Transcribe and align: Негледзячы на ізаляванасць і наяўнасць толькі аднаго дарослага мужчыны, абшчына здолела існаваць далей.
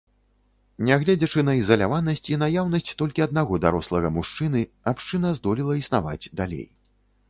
Негледзячы 0.87 1.43
на 1.49 1.53
ізаляванасць 1.59 2.25
і 2.33 2.39
наяўнасць 2.45 2.91
толькі 3.03 3.25
аднаго 3.29 3.63
дарослага 3.69 4.15
мужчыны, 4.19 4.67
абшчына 4.93 5.27
здолела 5.41 5.73
існаваць 5.87 6.31
далей. 6.43 6.71